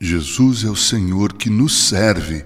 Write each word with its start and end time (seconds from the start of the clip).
Jesus 0.00 0.62
é 0.62 0.70
o 0.70 0.76
Senhor 0.76 1.32
que 1.32 1.50
nos 1.50 1.88
serve. 1.88 2.44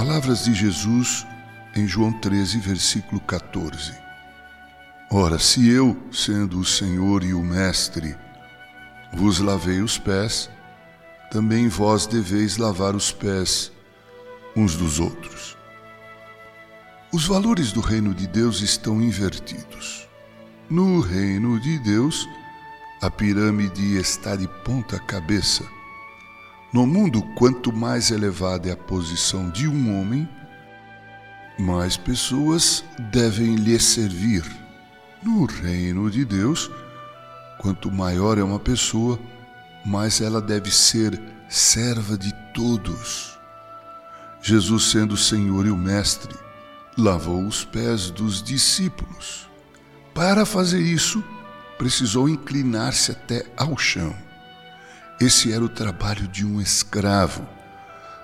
Palavras 0.00 0.44
de 0.44 0.54
Jesus 0.54 1.26
em 1.76 1.86
João 1.86 2.10
13, 2.10 2.58
versículo 2.58 3.20
14. 3.20 3.92
Ora, 5.10 5.38
se 5.38 5.68
eu, 5.68 5.94
sendo 6.10 6.58
o 6.58 6.64
Senhor 6.64 7.22
e 7.22 7.34
o 7.34 7.42
Mestre, 7.42 8.16
vos 9.12 9.40
lavei 9.40 9.82
os 9.82 9.98
pés, 9.98 10.48
também 11.30 11.68
vós 11.68 12.06
deveis 12.06 12.56
lavar 12.56 12.96
os 12.96 13.12
pés 13.12 13.70
uns 14.56 14.74
dos 14.74 14.98
outros. 14.98 15.54
Os 17.12 17.26
valores 17.26 17.70
do 17.70 17.82
reino 17.82 18.14
de 18.14 18.26
Deus 18.26 18.62
estão 18.62 19.02
invertidos. 19.02 20.08
No 20.70 21.00
reino 21.00 21.60
de 21.60 21.78
Deus, 21.80 22.26
a 23.02 23.10
pirâmide 23.10 23.98
está 23.98 24.34
de 24.34 24.48
ponta 24.64 24.98
cabeça 24.98 25.62
no 26.72 26.86
mundo, 26.86 27.20
quanto 27.34 27.72
mais 27.72 28.12
elevada 28.12 28.68
é 28.68 28.72
a 28.72 28.76
posição 28.76 29.50
de 29.50 29.66
um 29.66 30.00
homem, 30.00 30.28
mais 31.58 31.96
pessoas 31.96 32.84
devem 33.10 33.56
lhe 33.56 33.78
servir. 33.80 34.44
No 35.20 35.46
reino 35.46 36.08
de 36.08 36.24
Deus, 36.24 36.70
quanto 37.58 37.90
maior 37.90 38.38
é 38.38 38.42
uma 38.42 38.60
pessoa, 38.60 39.18
mais 39.84 40.20
ela 40.20 40.40
deve 40.40 40.70
ser 40.70 41.20
serva 41.48 42.16
de 42.16 42.32
todos. 42.54 43.36
Jesus, 44.40 44.84
sendo 44.84 45.14
o 45.14 45.18
Senhor 45.18 45.66
e 45.66 45.70
o 45.70 45.76
Mestre, 45.76 46.34
lavou 46.96 47.44
os 47.44 47.64
pés 47.64 48.10
dos 48.10 48.42
discípulos. 48.42 49.50
Para 50.14 50.46
fazer 50.46 50.80
isso, 50.80 51.22
precisou 51.76 52.28
inclinar-se 52.28 53.10
até 53.10 53.44
ao 53.56 53.76
chão. 53.76 54.14
Esse 55.20 55.52
era 55.52 55.62
o 55.62 55.68
trabalho 55.68 56.26
de 56.26 56.46
um 56.46 56.62
escravo. 56.62 57.46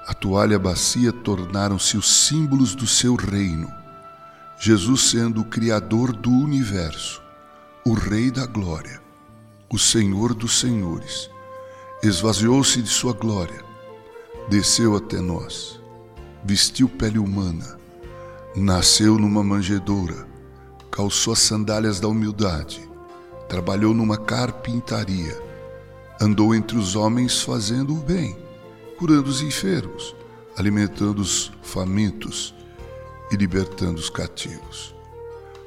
A 0.07 0.15
toalha 0.15 0.57
a 0.57 0.59
bacia 0.59 1.13
tornaram-se 1.13 1.95
os 1.95 2.27
símbolos 2.27 2.75
do 2.75 2.87
seu 2.87 3.15
reino. 3.17 3.71
Jesus, 4.59 5.11
sendo 5.11 5.43
o 5.43 5.45
Criador 5.45 6.17
do 6.17 6.31
universo, 6.31 7.21
o 7.85 7.93
Rei 7.93 8.31
da 8.31 8.47
glória, 8.47 8.99
o 9.71 9.79
Senhor 9.79 10.33
dos 10.33 10.59
senhores, 10.59 11.29
esvaziou-se 12.03 12.81
de 12.81 12.89
sua 12.89 13.13
glória, 13.13 13.63
desceu 14.49 14.97
até 14.97 15.21
nós, 15.21 15.79
vestiu 16.43 16.89
pele 16.89 17.19
humana, 17.19 17.77
nasceu 18.57 19.19
numa 19.19 19.45
manjedoura, 19.45 20.27
calçou 20.91 21.35
as 21.35 21.41
sandálias 21.41 22.01
da 22.01 22.09
humildade, 22.09 22.89
trabalhou 23.51 23.93
numa 23.93 24.17
carpintaria 24.17 25.46
Andou 26.21 26.55
entre 26.55 26.79
os 26.79 26.97
homens 26.97 27.43
fazendo 27.43 27.93
o 27.93 27.99
bem, 27.99 28.35
curando 28.99 29.29
os 29.29 29.43
enfermos, 29.43 30.17
alimentando 30.57 31.21
os 31.21 31.53
famintos 31.63 32.55
e 33.31 33.37
libertando 33.37 34.01
os 34.01 34.09
cativos. 34.09 34.95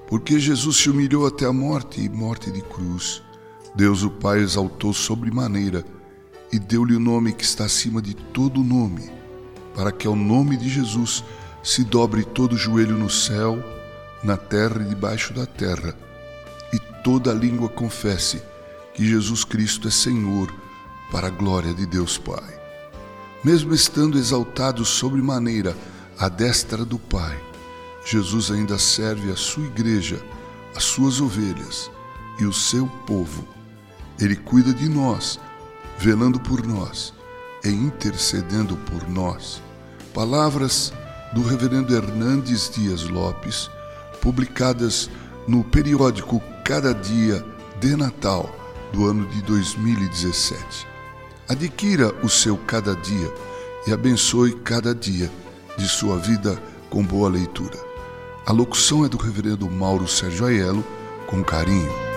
Porque 0.07 0.39
Jesus 0.39 0.77
se 0.77 0.89
humilhou 0.89 1.27
até 1.27 1.45
a 1.45 1.53
morte 1.53 2.01
e 2.01 2.09
morte 2.09 2.49
de 2.51 2.61
cruz, 2.61 3.21
Deus 3.75 4.01
o 4.01 4.09
Pai 4.09 4.39
exaltou 4.39 4.91
sobremaneira 4.91 5.85
e 6.51 6.57
deu-lhe 6.57 6.95
o 6.95 6.99
nome 6.99 7.31
que 7.31 7.43
está 7.43 7.65
acima 7.65 8.01
de 8.01 8.15
todo 8.15 8.63
nome, 8.63 9.07
para 9.75 9.91
que 9.91 10.07
ao 10.07 10.15
nome 10.15 10.57
de 10.57 10.67
Jesus 10.67 11.23
se 11.61 11.83
dobre 11.83 12.23
todo 12.23 12.57
joelho 12.57 12.97
no 12.97 13.09
céu, 13.09 13.63
na 14.23 14.35
terra 14.35 14.81
e 14.81 14.89
debaixo 14.89 15.31
da 15.31 15.45
terra, 15.45 15.95
e 16.73 16.79
toda 17.03 17.31
língua 17.31 17.69
confesse 17.69 18.41
que 18.93 19.07
Jesus 19.07 19.43
Cristo 19.43 19.87
é 19.87 19.91
Senhor, 19.91 20.53
para 21.11 21.27
a 21.27 21.31
glória 21.31 21.73
de 21.73 21.85
Deus 21.85 22.17
Pai. 22.17 22.59
Mesmo 23.43 23.73
estando 23.73 24.17
exaltado 24.17 24.83
sobremaneira 24.85 25.75
à 26.17 26.29
destra 26.29 26.83
do 26.83 26.99
Pai, 26.99 27.39
Jesus 28.05 28.51
ainda 28.51 28.77
serve 28.77 29.31
a 29.31 29.35
sua 29.35 29.65
igreja, 29.65 30.21
as 30.75 30.83
suas 30.83 31.21
ovelhas 31.21 31.89
e 32.39 32.45
o 32.45 32.53
seu 32.53 32.87
povo. 33.05 33.47
Ele 34.19 34.35
cuida 34.35 34.73
de 34.73 34.89
nós, 34.89 35.39
velando 35.97 36.39
por 36.39 36.65
nós 36.65 37.13
e 37.63 37.69
intercedendo 37.69 38.75
por 38.77 39.09
nós. 39.09 39.61
Palavras 40.13 40.91
do 41.33 41.41
Reverendo 41.41 41.95
Hernandes 41.95 42.69
Dias 42.69 43.03
Lopes, 43.03 43.69
publicadas 44.21 45.09
no 45.47 45.63
periódico 45.63 46.41
Cada 46.63 46.93
Dia 46.93 47.45
de 47.79 47.95
Natal 47.95 48.58
do 48.91 49.05
ano 49.07 49.25
de 49.27 49.41
2017. 49.43 50.87
Adquira 51.47 52.13
o 52.23 52.29
seu 52.29 52.57
cada 52.57 52.95
dia 52.95 53.33
e 53.87 53.93
abençoe 53.93 54.53
cada 54.53 54.93
dia 54.93 55.31
de 55.77 55.87
sua 55.87 56.17
vida 56.17 56.61
com 56.89 57.03
boa 57.03 57.29
leitura. 57.29 57.77
A 58.45 58.51
locução 58.51 59.05
é 59.05 59.09
do 59.09 59.17
reverendo 59.17 59.69
Mauro 59.69 60.07
Sérgio 60.07 60.45
Aiello, 60.45 60.83
com 61.27 61.43
carinho. 61.43 62.08